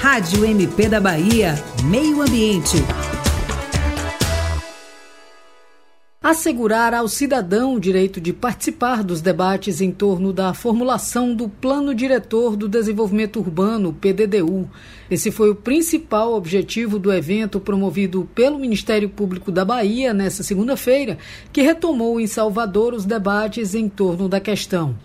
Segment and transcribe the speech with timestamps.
[0.00, 2.78] Rádio MP da Bahia, Meio Ambiente.
[6.22, 11.94] Assegurar ao cidadão o direito de participar dos debates em torno da formulação do Plano
[11.94, 14.70] Diretor do Desenvolvimento Urbano, PDDU.
[15.10, 21.18] Esse foi o principal objetivo do evento promovido pelo Ministério Público da Bahia nesta segunda-feira,
[21.52, 24.96] que retomou em Salvador os debates em torno da questão.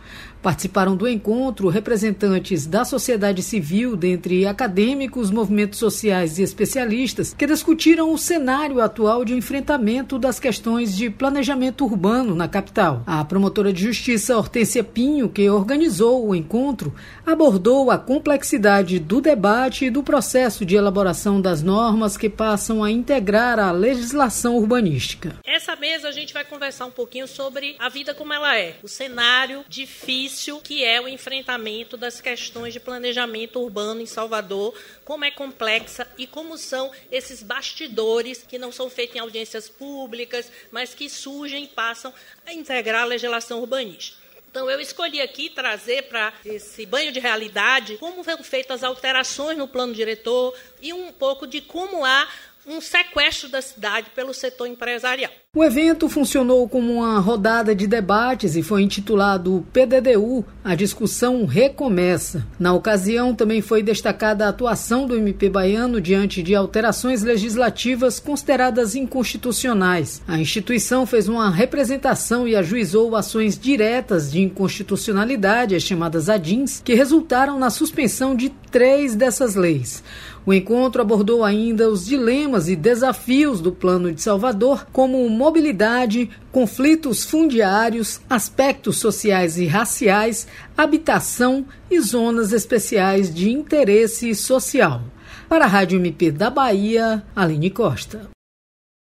[0.46, 8.14] Participaram do encontro representantes da sociedade civil, dentre acadêmicos, movimentos sociais e especialistas, que discutiram
[8.14, 13.02] o cenário atual de enfrentamento das questões de planejamento urbano na capital.
[13.08, 16.94] A promotora de justiça Hortência Pinho, que organizou o encontro,
[17.26, 22.92] abordou a complexidade do debate e do processo de elaboração das normas que passam a
[22.92, 25.38] integrar a legislação urbanística.
[25.44, 28.88] Essa mesa a gente vai conversar um pouquinho sobre a vida como ela é, o
[28.88, 35.24] cenário difícil difícil que é o enfrentamento das questões de planejamento urbano em Salvador, como
[35.24, 40.94] é complexa e como são esses bastidores que não são feitos em audiências públicas, mas
[40.94, 42.14] que surgem e passam
[42.46, 44.18] a integrar a legislação urbanística.
[44.52, 49.58] Então, eu escolhi aqui trazer para esse banho de realidade como foram feitas as alterações
[49.58, 52.28] no plano diretor e um pouco de como há
[52.66, 55.32] um sequestro da cidade pelo setor empresarial.
[55.56, 62.46] O evento funcionou como uma rodada de debates e foi intitulado PDDU A Discussão Recomeça.
[62.60, 68.96] Na ocasião, também foi destacada a atuação do MP baiano diante de alterações legislativas consideradas
[68.96, 70.22] inconstitucionais.
[70.28, 76.96] A instituição fez uma representação e ajuizou ações diretas de inconstitucionalidade, as chamadas ADINs, que
[76.96, 80.04] resultaram na suspensão de três dessas leis.
[80.46, 87.24] O encontro abordou ainda os dilemas e desafios do Plano de Salvador, como mobilidade, conflitos
[87.24, 95.04] fundiários, aspectos sociais e raciais, habitação e zonas especiais de interesse social.
[95.48, 98.35] Para a Rádio MP da Bahia, Aline Costa.